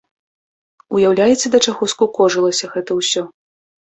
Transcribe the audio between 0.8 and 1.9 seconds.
Уяўляеце, да чаго